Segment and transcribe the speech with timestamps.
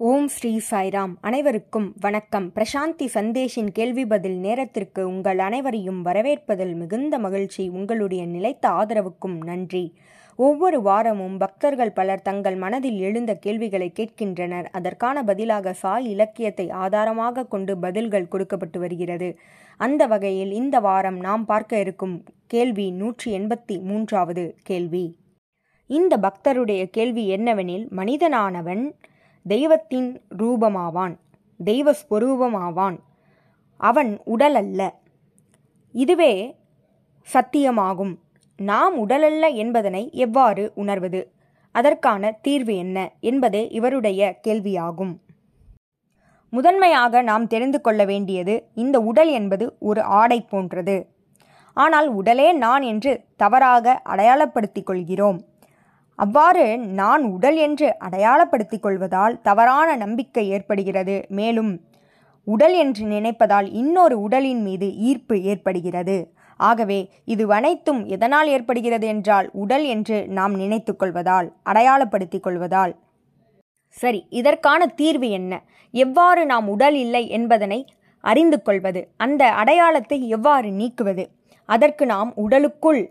[0.00, 1.12] ஓம் ஸ்ரீ சாய்ராம்.
[1.20, 2.46] அனைவருக்கும் வணக்கம்.
[2.54, 7.64] பிரசாந்தி சந்தேஷின் கேள்வி பதில் நேரத்திற்கு உங்கள் அனைவரையும் வரவேற்பதில் மிகுந்த மகிழ்ச்சி.
[7.68, 9.84] உங்களுடைய நிலைத்த ஆதரவுக்கும் நன்றி.
[10.38, 14.66] ஒவ்வொரு வாரமும் பக்தர்கள் பலர் தங்கள் மனதில் எழுந்த கேள்விகளை கேட்கின்றனர்.
[14.70, 19.30] அதற்கான பதிலாக சாய் இலக்கியத்தை ஆதாரமாக கொண்டு பதில்கள் கொடுக்கப்பட்டு வருகிறது.
[19.80, 25.06] அந்த வகையில் இந்த வாரம் நாம் பார்க்க இருக்கும் கேள்வி நூற்றி எண்பத்தி மூன்றாவது கேள்வி.
[25.90, 28.84] இந்த பக்தருடைய கேள்வி என்னவெனில் மனிதனானவன்
[29.48, 31.16] தெய்வத்தின் ரூபமாவான்
[31.64, 32.98] தெய்வ ஸ்வரூபமாவான்.
[33.76, 34.90] அவன் உடலல்ல.
[35.92, 36.56] இதுவே
[37.32, 38.14] சத்தியமாகும்.
[38.56, 41.32] நாம் உடலல்ல என்பதனை எவ்வாறு உணர்வது?
[41.72, 45.16] அதற்கான தீர்வு என்ன என்பதே இவருடைய கேள்வியாகும்.
[46.50, 51.06] முதன்மையாக நாம் தெரிந்து கொள்ள வேண்டியது இந்த உடல் என்பது ஒரு ஆடை போன்றது.
[51.74, 55.42] ஆனால் உடலே நான் என்று தவறாக அடையாளப்படுத்திக் கொள்கிறோம்.
[56.18, 61.24] அவ்வாறு நான் உடல் என்று அடையாளப்படுத்திக் கொள்வதால் தவறான நம்பிக்கை ஏற்படுகிறது.
[61.28, 61.72] மேலும்
[62.46, 66.16] உடல் என்று நினைப்பதால் இன்னொரு உடலின் மீது ஈர்ப்பு ஏற்படுகிறது.
[66.60, 72.92] ஆகவே இது அனைத்தும் எதனால் ஏற்படுகிறது என்றால் உடல் என்று நாம் நினைத்து கொள்வதால் அடையாளப்படுத்திக் கொள்வதால்.
[73.96, 75.52] சரி இதற்கான தீர்வு என்ன?
[75.94, 77.80] எவ்வாறு நாம் உடல் இல்லை என்பதனை
[78.24, 81.24] அறிந்து கொள்வது அந்த அடையாளத்தை எவ்வாறு நீக்குவது?
[81.68, 83.02] அதற்கு நாம் உடலுக்குள்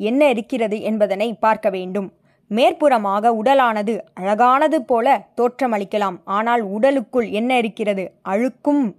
[0.00, 2.08] என்ன இருக்கிறது என்பதனை பார்க்க வேண்டும்.
[2.50, 6.16] மேற்புறமாக உடலானது அழகானது போல தோற்றமளிக்கலாம்.
[6.24, 8.12] ஆனால் உடலுக்குள் என்ன இருக்கிறது?
[8.28, 8.96] அழுக்கும்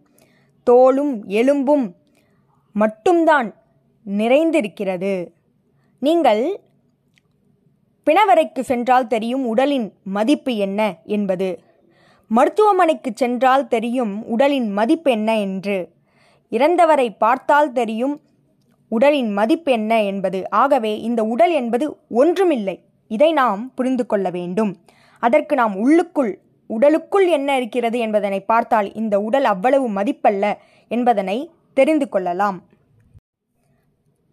[0.67, 1.95] தோலும் எலும்பும்
[2.71, 3.55] மட்டும்தான்
[4.05, 5.27] நிறைந்திருக்கிறது.
[5.99, 6.43] நீங்கள்
[8.03, 11.59] பிணவரைக்கு சென்றால் தெரியும் உடலின் மதிப்பு என்ன என்பது.
[12.27, 15.89] மருத்துவமனைக்கு சென்றால் தெரியும் உடலின் மதிப்பு என்ன என்று.
[16.49, 18.21] இறந்தவரை பார்த்தால் தெரியும்
[18.87, 20.49] உடலின் மதிப்பு என்ன என்பது.
[20.49, 22.77] ஆகவே இந்த உடல் என்பது ஒன்றுமில்லை.
[23.15, 24.71] இதை நாம் புரிந்து கொள்ள வேண்டும்.
[25.23, 26.33] அதற்கு நாம் உள்ளுக்குள்
[26.69, 30.53] உடலுக்குள் என்ன இருக்கிறது என்பதனை பார்த்தால் இந்த உடல் அவ்வளவு மதிப்பல்ல
[30.87, 31.37] என்பதனை
[31.73, 32.57] தெரிந்து கொள்ளலாம்.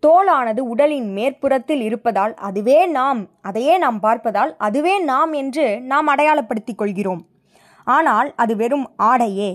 [0.02, 7.22] தோலானது உடலின் மேற்புறத்தில் இருப்பதால் அதுவே நாம் அதையே நாம் பார்ப்பதால் அதுவே நாம் என்று நாம் அடையாளப்படுத்திக் கொள்கிறோம்.
[7.86, 9.50] ஆனால் அது வெறும் ஆடையே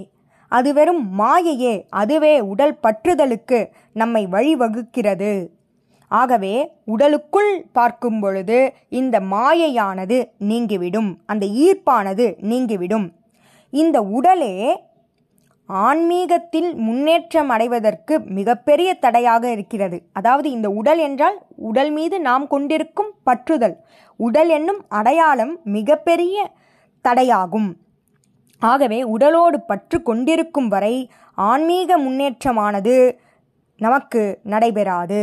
[0.52, 3.60] அது வெறும் மாயையே அதுவே உடல் பற்றுதலுக்கு
[3.94, 5.32] நம்மை வழிவகுக்கிறது.
[6.20, 6.54] ஆகவே
[6.86, 8.58] உடலுக்குள் பார்க்கும் பொழுது
[8.90, 10.18] இந்த மாயையானது
[10.50, 13.08] நீங்கிவிடும் அந்த ஈர்ப்பானது நீங்கிவிடும்.
[13.74, 14.56] இந்த உடலே
[15.66, 19.98] ஆன்மீகத்தில் முன்னேற்றம் அடைவதற்கு மிகப்பெரிய தடையாக இருக்கிறது.
[20.14, 21.38] அதாவது இந்த உடல் என்றால்
[21.70, 23.76] உடல் மீது நாம் கொண்டிருக்கும் பற்றுதல்.
[24.20, 26.36] உடல் என்னும் அடையாளம் மிகப்பெரிய
[27.06, 27.70] தடையாகும்.
[28.62, 30.96] ஆகவே உடலோடு பற்று கொண்டிருக்கும் வரை
[31.38, 32.96] ஆன்மீக முன்னேற்றமானது
[33.80, 35.22] நமக்கு நடைபெறாது.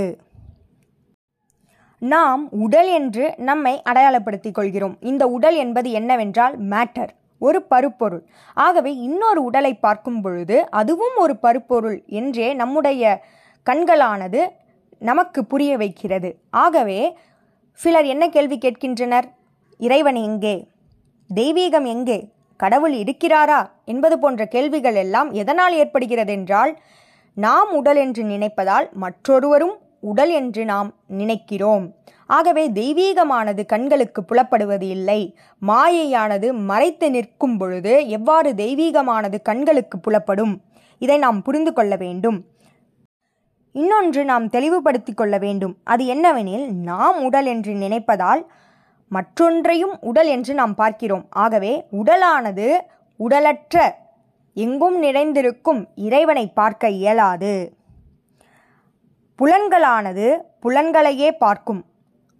[2.02, 4.96] நாம் உடல் என்று நம்மை அடையாளப்படுத்திக் கொள்கிறோம்.
[5.00, 8.22] இந்த உடல் என்பது என்னவென்றால் மேட்டர் ஒரு பருப்பொருள்.
[8.54, 13.22] ஆகவே இன்னொரு உடலை பார்க்கும் பொழுது அதுவும் ஒரு பருப்பொருள் என்றே நம்முடைய
[13.66, 14.48] கண்களானது
[14.98, 16.38] நமக்கு புரிய வைக்கிறது.
[16.50, 17.16] ஆகவே
[17.72, 19.26] சிலர் என்ன கேள்வி கேட்கின்றனர்?
[19.78, 20.68] இறைவன் எங்கே?
[21.34, 22.32] தெய்வீகம் எங்கே?
[22.56, 23.70] கடவுள் இருக்கிறாரா?
[23.84, 26.78] என்பது போன்ற கேள்விகள் எல்லாம் எதனால் ஏற்படுகிறது என்றால்
[27.34, 31.94] நாம் உடல் என்று நினைப்பதால் மற்றொருவரும் உடல் என்று நாம் நினைக்கிறோம்.
[32.26, 35.36] ஆகவே தெய்வீகமானது கண்களுக்கு புலப்படுவது இல்லை.
[35.66, 40.60] மாயையானது மறைத்து நிற்கும் பொழுது எவ்வாறு தெய்வீகமானது கண்களுக்கு புலப்படும்?
[40.98, 42.44] இதை நாம் புரிந்து கொள்ள வேண்டும்.
[43.72, 45.76] இன்னொன்று நாம் தெளிவுபடுத்திக் கொள்ள வேண்டும்.
[45.84, 48.46] அது என்னவெனில் நாம் உடல் என்று நினைப்பதால்
[49.08, 51.26] மற்றொன்றையும் உடல் என்று நாம் பார்க்கிறோம்.
[51.30, 52.78] ஆகவே உடலானது
[53.16, 53.94] உடலற்ற
[54.54, 57.77] எங்கும் நிறைந்திருக்கும் இறைவனை பார்க்க இயலாது.
[59.38, 60.26] புலன்களானது
[60.60, 61.82] புலன்களையே பார்க்கும்.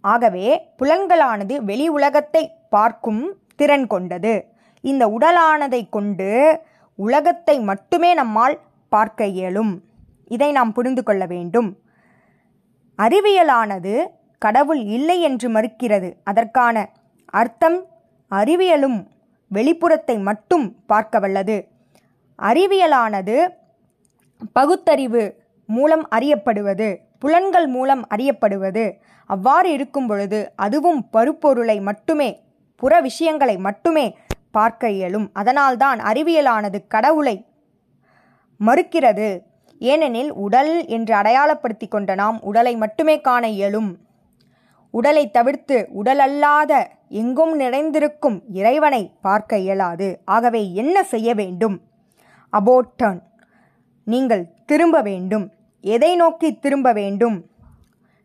[0.03, 0.47] ஆகவே
[0.79, 3.23] புலன்களானது வெளி உலகத்தை பார்க்கும்
[3.55, 4.33] திறன் கொண்டது.
[4.83, 6.29] இந்த உடலானதை கொண்டு
[6.95, 8.55] உலகத்தை மட்டுமே நம்மால்
[8.89, 9.73] பார்க்க இயலும்.
[10.27, 11.69] இதை நாம் புரிந்து கொள்ள வேண்டும்.
[12.99, 13.93] அறிவியலானது
[14.37, 16.09] கடவுள் இல்லை என்று மறுக்கிறது.
[16.23, 16.89] அதற்கான
[17.25, 17.79] அர்த்தம்
[18.31, 18.99] அறிவியலும்
[19.51, 21.57] வெளிப்புறத்தை மட்டும் பார்க்க வல்லது.
[22.39, 23.37] அறிவியலானது
[24.53, 25.23] பகுத்தறிவு
[25.69, 26.87] மூலம் அறியப்படுவது.
[27.19, 28.85] புலன்கள் மூலம் அறியப்படுவது.
[29.25, 32.29] அவ்வாறு இருக்கும் பொழுது அதுவும் பருப்பொருளை மட்டுமே
[32.75, 34.05] புற விஷயங்களை மட்டுமே
[34.51, 35.29] பார்க்க இயலும்.
[35.33, 37.35] அதனால்தான் அறிவியலானது கடவுளை
[38.59, 39.27] மறுக்கிறது.
[39.79, 43.91] ஏனெனில் உடல் என்று அடையாளப்படுத்தி கொண்ட நாம் உடலை மட்டுமே காண இயலும்.
[44.93, 46.73] உடலை தவிர்த்து உடலல்லாத
[47.09, 50.07] எங்கும் நிறைந்திருக்கும் இறைவனை பார்க்க இயலாது.
[50.25, 51.77] ஆகவே என்ன செய்ய வேண்டும்?
[52.53, 53.21] அபோட்டர்ன்
[54.07, 55.45] நீங்கள் திரும்ப வேண்டும்.
[55.81, 57.45] எதை நோக்கி திரும்ப வேண்டும்?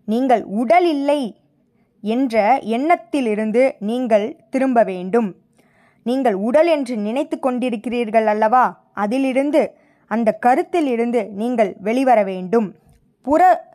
[0.04, 1.36] நீங்கள் உடல் இல்லை
[2.00, 5.34] என்ற எண்ணத்திலிருந்து நீங்கள் திரும்ப வேண்டும்.
[6.02, 8.90] நீங்கள் உடல் என்று நினைத்து கொண்டிருக்கிறீர்கள் அல்லவா?
[8.92, 9.74] அதிலிருந்து
[10.06, 12.74] அந்த கருத்தில் இருந்து நீங்கள் வெளிவர வேண்டும்.
[13.22, 13.72] புற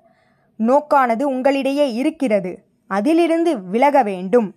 [0.57, 2.63] நோக்கானது உங்களிடையே இருக்கிறது.
[2.87, 4.55] அதிலிருந்து விலக வேண்டும்.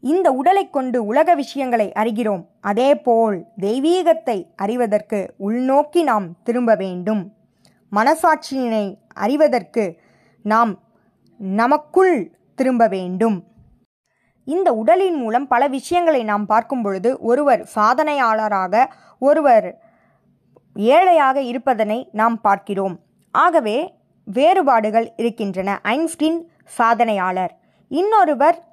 [0.00, 2.46] இந்த உடலை கொண்டு உலக விஷயங்களை அறிகிறோம்.
[2.60, 7.32] அதேபோல் தெய்வீகத்தை அறிவதற்கு உள்நோக்கி நாம் திரும்ப வேண்டும்.
[7.96, 10.00] மனசாட்சியினை அறிவதற்கு
[10.42, 10.78] நாம்
[11.38, 13.44] நமக்குள் திரும்ப வேண்டும்.
[14.44, 18.86] இந்த உடலின் மூலம் பல விஷயங்களை நாம் பார்க்கும் பொழுது ஒருவர் சாதனையாளராக
[19.18, 19.82] ஒருவர்
[20.74, 23.00] ஏழையாக இருப்பதனை நாம் பார்க்கிறோம்.
[23.30, 23.94] ஆகவே
[24.24, 25.80] வேறுபாடுகள் இருக்கின்றன.
[25.82, 27.50] ஐன்ஸ்டீன் சாதனையாளர்.
[27.88, 28.64] இன்னொருவர்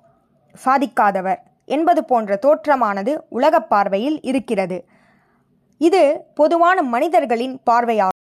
[0.66, 4.88] சாதிக்காதவர் என்பது போன்ற தோற்றமானது உலகப் பார்வையில் இருக்கிறது.
[5.78, 8.17] இது பொதுவான மனிதர்களின் பார்வையாகும்.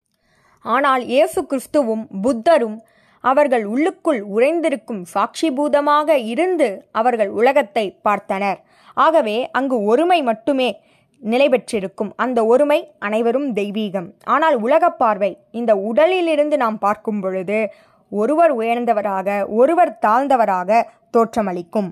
[0.63, 2.77] ஆனால் இயேசு கிறிஸ்துவும் புத்தரும்
[3.21, 8.59] அவர்கள் உள்ளுக்குள் உறைந்திருக்கும் சாட்சிபூதமாக இருந்து அவர்கள் உலகத்தை பார்த்தனர்.
[8.93, 10.81] ஆகவே அங்கு ஒருமை மட்டுமே
[11.19, 12.13] நிலை பெற்றிருக்கும்.
[12.15, 14.09] அந்த ஒருமை அனைவரும் தெய்வீகம்.
[14.23, 17.73] ஆனால் உலகப் பார்வை இந்த உடலிலிருந்து நாம் பார்க்கும் பொழுது
[18.09, 20.83] ஒருவர் உயர்ந்தவராக ஒருவர் தாழ்ந்தவராக
[21.17, 21.89] தோற்றமளிக்கும்.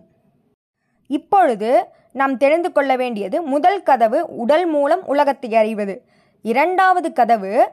[1.07, 6.05] இப்பொழுது நாம் தெரிந்து கொள்ள வேண்டியது முதல் கதவு உடல் மூலம் உலகத்தை அறிவது.
[6.41, 7.71] இரண்டாவது கதவு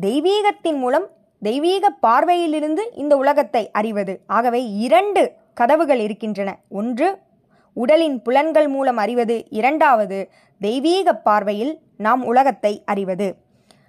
[0.00, 1.06] தெய்வீகத்தின் மூலம்
[1.42, 4.20] தெய்வீக பார்வையிலிருந்து இந்த உலகத்தை அறிவது.
[4.26, 6.58] ஆகவே இரண்டு கதவுகள் இருக்கின்றன.
[6.68, 7.18] ஒன்று
[7.72, 9.44] உடலின் புலன்கள் மூலம் அறிவது.
[9.50, 10.30] இரண்டாவது
[10.60, 13.36] தெய்வீக பார்வையில் நாம் உலகத்தை அறிவது.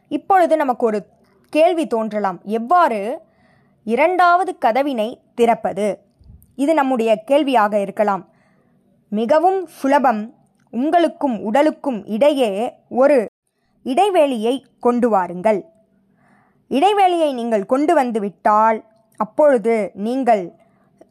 [0.08, 1.06] இப்பொழுது நமக்கு ஒரு
[1.50, 2.42] கேள்வி தோன்றலாம்.
[2.44, 3.22] எவ்வாறு
[3.84, 5.98] இரண்டாவது கதவினை திறப்பது?
[6.56, 8.30] இது நம்முடைய கேள்வியாக இருக்கலாம்.
[9.10, 10.34] மிகவும் சுலபம்
[10.70, 13.26] உங்களுக்கும் உடலுக்கும் இடையே ஒரு
[13.84, 15.74] இடைவெளியை கொண்டு வாருங்கள்.
[16.72, 18.80] இடைவெளியை நீங்கள் கொண்டு வந்து விட்டால்
[19.20, 19.76] அப்பொழுது
[20.08, 20.44] நீங்கள்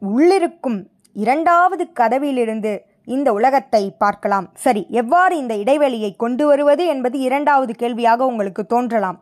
[0.02, 0.80] உள்ளிருக்கும்
[1.16, 2.72] இரண்டாவது கதவிலிருந்து
[3.14, 4.46] இந்த உலகத்தை பார்க்கலாம்.
[4.64, 9.18] சரி எவ்வாறு இந்த இடைவெளியை கொண்டு வருவது என்பது இரண்டாவது கேள்வியாக உங்களுக்கு தோன்றலாம்.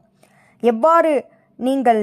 [0.63, 1.13] எவ்வாறு
[1.59, 2.03] நீங்கள்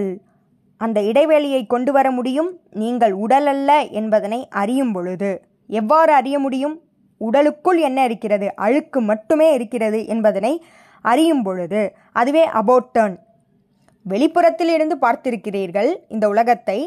[0.77, 2.51] அந்த இடைவெளியை கொண்டு வர முடியும்?
[2.81, 5.31] நீங்கள் உடல் அல்ல என்பதனை அறியும் பொழுது.
[5.69, 6.75] எவ்வாறு அறிய முடியும்?
[7.21, 8.47] உடலுக்குள் என்ன இருக்கிறது?
[8.55, 10.53] அழுக்கு மட்டுமே இருக்கிறது என்பதனை
[11.01, 11.81] அறியும் பொழுது.
[12.11, 13.17] அதுவே அபோட் டர்ன்.
[14.05, 16.79] வெளிப்புறத்தில் இருந்து பார்த்திருக்கிறீர்கள் இந்த உலகத்தை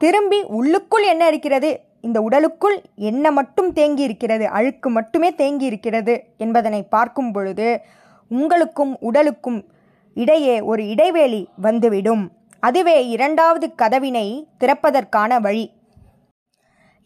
[0.00, 1.70] திரும்பி உள்ளுக்குள் என்ன இருக்கிறது?
[2.00, 2.76] இந்த உடலுக்குள்
[3.10, 7.68] என்ன மட்டும் தேங்கி இருக்கிறது அழுக்கு மட்டுமே தேங்கி இருக்கிறது என்பதனை பார்க்கும் பொழுது
[8.30, 9.60] உங்களுக்கும் உடலுக்கும்
[10.16, 12.24] இடையே ஒரு இடைவேளி வந்துவிடும்.
[12.60, 14.26] அதுவே இரண்டாவது கதவினை
[14.60, 15.64] திறப்பதற்கான வழி.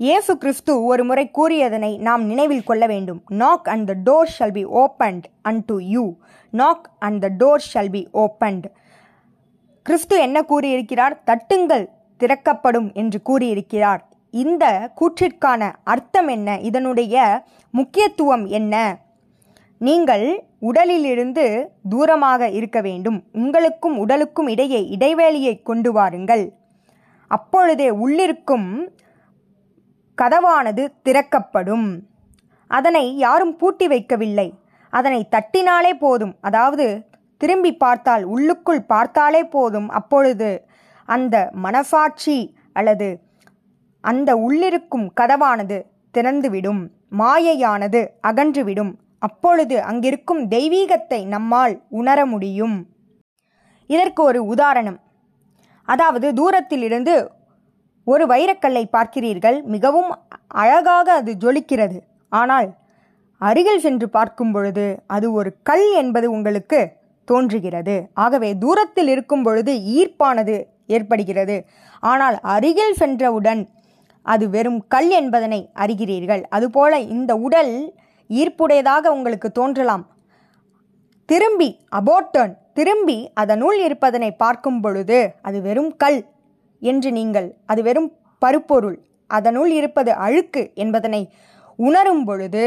[0.00, 3.22] இயேசு கிறிஸ்து ஒரு முறை கூறியதனை நாம் நினைவில் கொள்ள வேண்டும்.
[3.42, 5.24] Knock and the door shall be opened
[5.64, 6.04] unto you
[6.52, 8.66] knock and the door shall be opened
[9.82, 11.22] கிறிஸ்து என்ன கூறியிருக்கிறார்?
[11.26, 11.86] தட்டுங்கள்
[12.18, 14.08] திறக்கப்படும் என்று கூறியிருக்கிறார்.
[14.30, 16.58] இந்த கூற்றிற்கான அர்த்தம் என்ன?
[16.58, 18.96] இதனுடைய முக்கியத்துவம் என்ன?
[19.78, 23.24] நீங்கள் உடலிலிருந்து தூரமாக இருக்க வேண்டும்.
[23.32, 26.52] உங்களுக்கும் உடலுக்கும் இடையே இடைவேளியை கொண்டு வாருங்கள்.
[27.28, 28.88] அப்பொழுதே உள்ளிருக்கும்
[30.22, 32.02] கதவானது திறக்கப்படும்.
[32.68, 34.50] அதனை யாரும் பூட்டி வைக்கவில்லை.
[34.90, 36.34] அதனை தட்டினாலே போதும்.
[36.40, 37.09] அதாவது
[37.40, 39.88] திரும்பி பார்த்தால் உள்ளுக்குள் பார்த்தாலே போதும்.
[39.98, 40.50] அப்பொழுது
[41.08, 42.38] அந்த மனசாட்சி
[42.72, 43.08] அல்லது
[44.04, 45.78] அந்த உள்ளிருக்கும் கதவானது
[46.14, 46.82] திறந்துவிடும்.
[47.20, 48.92] மாயையானது அகன்றுவிடும்.
[49.18, 52.76] அப்பொழுது அங்கிருக்கும் தெய்வீகத்தை நம்மால் உணர முடியும்.
[53.90, 54.98] இதற்கு ஒரு உதாரணம்.
[55.88, 57.14] அதாவது தூரத்திலிருந்து
[58.06, 59.58] ஒரு வைரக்கல்லை பார்க்கிறீர்கள்.
[59.74, 60.10] மிகவும்
[60.62, 61.98] அழகாக அது ஜொலிக்கிறது.
[62.32, 62.68] ஆனால்
[63.40, 66.80] அருகில் சென்று பார்க்கும் பொழுது அது ஒரு கல் என்பது உங்களுக்கு
[67.30, 67.96] தோன்றுகிறது.
[68.24, 70.56] ஆகவே தூரத்தில் இருக்கும் பொழுது ஈர்ப்பானது
[70.96, 71.56] ஏற்படுகிறது.
[72.02, 73.62] ஆனால் அருகில் சென்றவுடன்
[74.26, 76.42] அது வெறும் கல் என்பதனை அறிகிறீர்கள்.
[76.56, 77.72] அதுபோல இந்த உடல்
[78.30, 80.04] ஈர்ப்புடையதாக உங்களுக்கு தோன்றலாம்.
[81.28, 81.68] திரும்பி
[81.98, 85.18] அபோட்டர்ன் திரும்பி அதனுள் இருப்பதனை பார்க்கும் பொழுது
[85.48, 86.20] அது வெறும் கல்
[86.82, 88.10] என்று நீங்கள் அது வெறும்
[88.42, 88.98] பருப்பொருள்
[89.30, 91.22] அதனுள் இருப்பது அழுக்கு என்பதனை
[91.78, 92.64] உணரும் பொழுது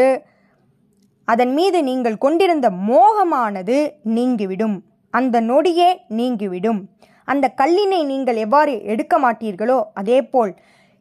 [1.28, 3.78] அதன் மீது நீங்கள் கொண்டிருந்த மோகமானது
[4.18, 4.76] நீங்கிவிடும்.
[5.10, 5.90] அந்த நொடியே
[6.20, 6.80] நீங்கிவிடும்.
[7.28, 10.54] அந்த கல்லினை நீங்கள் எவ்வாறு எடுக்க மாட்டீர்களோ அதேபோல்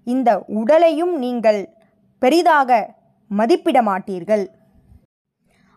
[0.06, 1.60] இந்த உடலையும் நீங்கள்
[2.18, 2.70] பெரிதாக
[3.30, 4.44] மதிப்பிட மாட்டீர்கள்.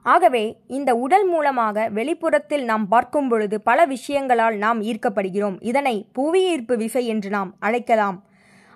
[0.05, 5.57] ஆகவே இந்த உடல் மூலமாக வெளிப்புறத்தில் நாம் பார்க்கும் பொழுது பல விஷயங்களால் நாம் ஈர்க்கப்படுகிறோம்.
[5.61, 8.17] இதனை புவியீர்ப்பு விசை என்று நாம் அழைக்கலாம்.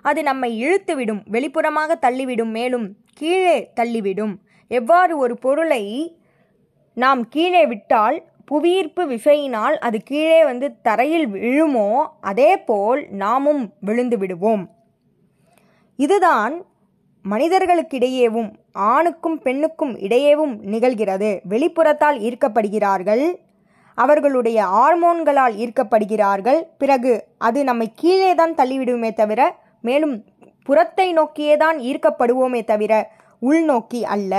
[0.04, 4.34] அது நம்மை இழுத்துவிடும் வெளிப்புறமாக தள்ளிவிடும் மேலும் கீழே தள்ளிவிடும்.
[4.70, 5.84] எவ்வாறு ஒரு பொருளை
[6.96, 11.88] நாம் கீழே விட்டால் புவியீர்ப்பு விசையினால் அது கீழே வந்து தரையில் விழுமோ
[12.20, 14.64] அதேபோல் நாமும் விழுந்து விடுவோம்.
[15.98, 16.54] இதுதான்
[17.24, 18.50] மனிதர்களுக்கிடையேவும்
[18.92, 21.30] ஆணுக்கும் பெண்ணுக்கும் இடையேவும் நிகழ்கிறது.
[21.52, 23.24] வெளிப்புறத்தால் ஈர்க்கப்படுகிறார்கள்.
[23.98, 26.60] அவர்களுடைய ஹார்மோன்களால் ஈர்க்கப்படுகிறார்கள்.
[26.78, 29.40] பிறகு அது நம்மை கீழே தான் தள்ளிவிடுமே தவிர
[29.88, 30.14] மேலும்
[30.68, 32.92] புறத்தை நோக்கியே தான் ஈர்க்கப்படுவோமே தவிர
[33.42, 34.34] உள்நோக்கி அல்ல.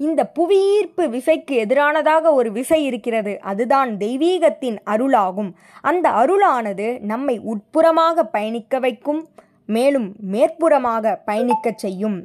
[0.00, 3.32] இந்த புவியீர்ப்பு விசைக்கு எதிரானதாக ஒரு விசை இருக்கிறது.
[3.40, 5.50] அதுதான் தெய்வீகத்தின் அருளாகும்.
[5.82, 9.20] அந்த அருளானது நம்மை உட்புறமாக பயணிக்க வைக்கும்
[9.66, 12.18] மேலும் மேற்புறமாக பயணிக்கச் செய்யும்.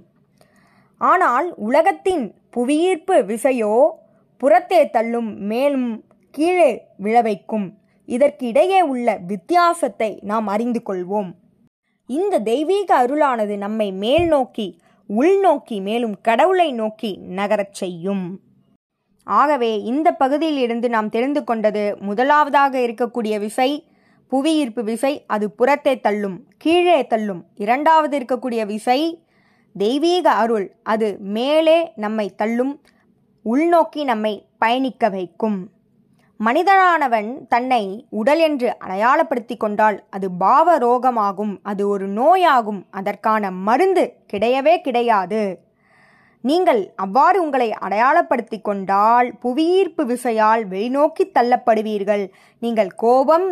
[1.01, 3.73] ஆனால் உலகத்தின் புவியீர்ப்பு விசையோ
[4.41, 5.89] புறத்தே தள்ளும் மேலும்
[6.35, 6.71] கீழே
[7.03, 7.67] விழவைக்கும்
[8.05, 11.29] இதற்கு இடையே உள்ள வித்தியாசத்தை நாம் அறிந்து கொள்வோம்.
[12.09, 14.67] இந்த தெய்வீக அருளானது நம்மை மேல் நோக்கி
[15.09, 18.39] உள்நோக்கி மேலும் கடவுளை நோக்கி நகரச் செய்யும்.
[19.23, 23.87] ஆகவே இந்த பகுதியில் இருந்து நாம் தெரிந்து கொண்டது முதலாவதாக இருக்கக்கூடிய விசை
[24.27, 27.45] புவியீர்ப்பு விசை அது புறத்தை தள்ளும் கீழே தள்ளும்.
[27.55, 29.23] இரண்டாவது இருக்கக்கூடிய விசை
[29.77, 32.81] தெய்வீக அருள் அது மேலே நம்மை தள்ளும்
[33.45, 35.69] உள்நோக்கி நம்மை பயணிக்க வைக்கும்.
[36.39, 44.81] மனிதனானவன் தன்னை உடல் என்று அடையாளப்படுத்தி கொண்டால் அது பாவ ரோகமாகும் அது ஒரு நோயாகும் அதற்கான மருந்து கிடையவே
[44.81, 45.63] கிடையாது.
[46.41, 52.25] நீங்கள் அவ்வாறு உங்களை அடையாளப்படுத்தி கொண்டால் புவியீர்ப்பு விசையால் வெளிநோக்கி தள்ளப்படுவீர்கள்.
[52.59, 53.47] நீங்கள் கோபம்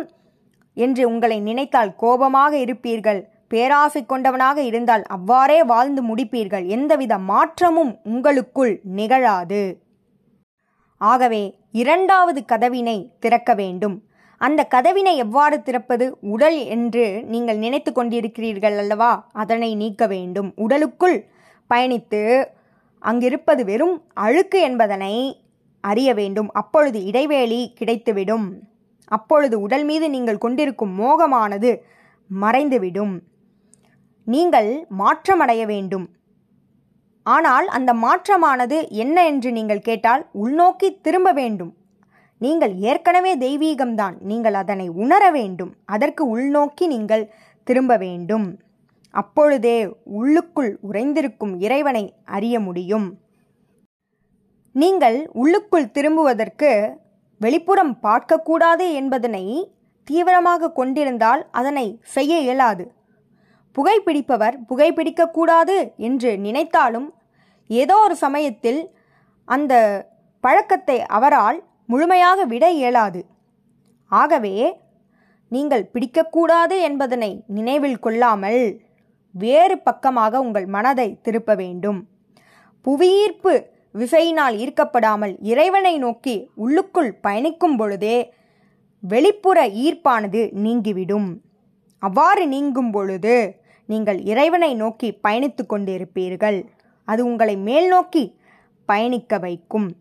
[0.74, 3.20] என்று உங்களை நினைத்தால் கோபமாக இருப்பீர்கள்.
[3.48, 6.66] பேராசை கொண்டவனாக இருந்தால் அவ்வாறே வாழ்ந்து முடிப்பீர்கள்.
[6.66, 9.64] எந்தவித மாற்றமும் உங்களுக்குள் நிகழாது.
[10.96, 11.44] ஆகவே
[11.76, 14.02] இரண்டாவது கதவினை திறக்க வேண்டும்.
[14.40, 16.16] அந்த கதவினை எவ்வாறு திறப்பது?
[16.20, 19.28] உடல் என்று நீங்கள் நினைத்து கொண்டிருக்கிறீர்கள் அல்லவா?
[19.32, 20.52] அதனை நீக்க வேண்டும்.
[20.56, 21.16] உடலுக்குள்
[21.70, 22.44] பயணித்து
[22.98, 25.42] அங்கிருப்பது வெறும் அழுக்கு என்பதனை
[25.80, 26.52] அறிய வேண்டும்.
[26.52, 28.46] அப்பொழுது இடைவேளி கிடைத்துவிடும்.
[29.04, 31.72] அப்பொழுது உடல் மீது நீங்கள் கொண்டிருக்கும் மோகமானது
[32.30, 33.14] மறைந்துவிடும்.
[34.24, 36.06] நீங்கள் மாற்றமடைய வேண்டும்.
[37.26, 41.72] ஆனால் அந்த மாற்றமானது என்ன என்று நீங்கள் கேட்டால் உள்நோக்கி திரும்ப வேண்டும்.
[42.38, 44.16] நீங்கள் ஏற்கனவே தெய்வீகம்தான்.
[44.20, 45.72] நீங்கள் அதனை உணர வேண்டும்.
[45.84, 47.30] அதற்கு உள்நோக்கி நீங்கள்
[47.64, 48.58] திரும்ப வேண்டும்.
[49.10, 53.06] அப்பொழுதே உள்ளுக்குள் உறைந்திருக்கும் இறைவனை அறிய முடியும்.
[54.72, 56.70] நீங்கள் உள்ளுக்குள் திரும்புவதற்கு
[57.40, 59.44] வெளிப்புறம் பார்க்கக்கூடாது என்பதனை
[60.04, 62.84] தீவிரமாக கொண்டிருந்தால் அதனை செய்ய இயலாது.
[63.76, 67.08] புகைப்பிடிப்பவர் புகைப்பிடிக்கக்கூடாது என்று நினைத்தாலும்
[67.70, 68.80] ஏதோ ஒரு சமயத்தில்
[69.48, 69.74] அந்த
[70.44, 73.20] பழக்கத்தை அவரால் முழுமையாக விட இயலாது.
[74.12, 74.54] ஆகவே
[75.52, 78.62] நீங்கள் பிடிக்கக்கூடாது என்பதனை நினைவில் கொள்ளாமல்
[79.34, 82.00] வேறு பக்கமாக உங்கள் மனதை திருப்ப வேண்டும்.
[82.86, 83.52] புவியீர்ப்பு
[83.94, 88.16] விசையினால் ஈர்க்கப்படாமல் இறைவனை நோக்கி உள்ளுக்குள் பயணிக்கும் பொழுதே
[89.02, 91.28] வெளிப்புற ஈர்ப்பானது நீங்கிவிடும்.
[92.02, 93.36] அவ்வாறு நீங்கும் பொழுது
[93.86, 96.66] நீங்கள் இறைவனை நோக்கி பயணித்து கொண்டிருப்பீர்கள்.
[97.04, 98.38] அது உங்களை மேல் நோக்கி
[98.84, 99.96] பயணிக்க வைக்கும்.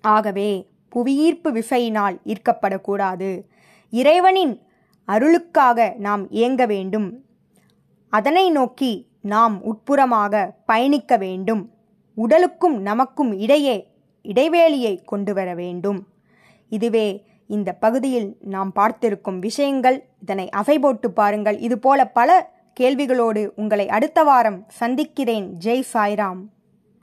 [0.00, 3.42] ஆகவே புவியீர்ப்பு விசையினால் ஈர்க்கப்படக்கூடாது.
[3.90, 4.62] இறைவனின்
[5.08, 7.24] அருளுக்காக நாம் இயங்க வேண்டும்.
[8.08, 11.70] அதனை நோக்கி நாம் உட்புறமாக பயணிக்க வேண்டும்.
[12.14, 16.08] உடலுக்கும் நமக்கும் இடையே இடைவேளியை கொண்டு வர வேண்டும்.
[16.68, 20.08] இதுவே இந்த பகுதியில் நாம் பார்த்திருக்கும் விஷயங்கள்.
[20.20, 21.58] இதனை அசை போட்டு பாருங்கள்.
[21.58, 25.56] இதுபோல பல கேள்விகளோடு உங்களை அடுத்த வாரம் சந்திக்கிறேன்.
[25.64, 26.42] ஜெய் சாய்ராம்.